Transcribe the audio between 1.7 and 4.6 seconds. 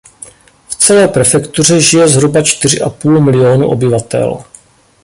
žije zhruba čtyři a půl miliónu obyvatel.